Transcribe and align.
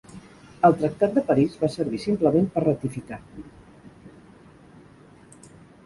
El 0.69 0.75
Tractat 0.79 1.13
de 1.17 1.23
París 1.27 1.59
va 1.65 1.69
servir 1.75 2.01
simplement 2.07 2.49
per 2.57 2.65
ratificar. 2.65 3.23